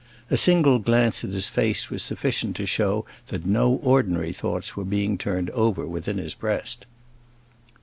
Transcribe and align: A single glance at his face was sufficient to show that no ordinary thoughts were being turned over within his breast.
A 0.31 0.35
single 0.35 0.79
glance 0.79 1.23
at 1.23 1.29
his 1.29 1.47
face 1.47 1.91
was 1.91 2.01
sufficient 2.01 2.55
to 2.55 2.65
show 2.65 3.05
that 3.27 3.45
no 3.45 3.73
ordinary 3.83 4.33
thoughts 4.33 4.75
were 4.75 4.83
being 4.83 5.15
turned 5.15 5.51
over 5.51 5.85
within 5.85 6.17
his 6.17 6.33
breast. 6.33 6.87